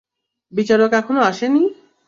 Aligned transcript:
বিচারক 0.53 0.91
এখনও 0.93 1.21
আসেনি? 1.21 1.63